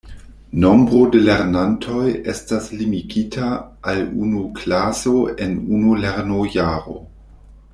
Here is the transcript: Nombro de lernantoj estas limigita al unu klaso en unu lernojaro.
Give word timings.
Nombro 0.61 1.01
de 1.15 1.19
lernantoj 1.25 2.05
estas 2.33 2.69
limigita 2.79 3.51
al 3.93 4.01
unu 4.29 4.41
klaso 4.61 5.15
en 5.47 5.55
unu 5.81 5.93
lernojaro. 6.07 6.99